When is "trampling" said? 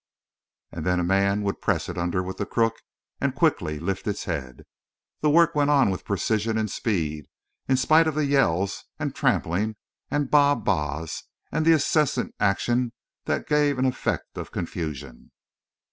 9.13-9.75